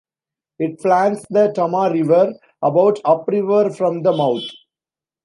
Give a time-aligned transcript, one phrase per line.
[0.57, 4.49] It flanks the Tama River about upriver from the mouth.